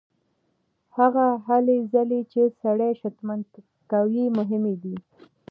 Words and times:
هغه 0.97 1.25
هلې 1.47 1.77
ځلې 1.93 2.21
چې 2.31 2.41
سړی 2.61 2.91
شتمن 3.01 3.39
کوي 3.91 4.25
مهمې 4.37 4.75
دي. 4.83 4.95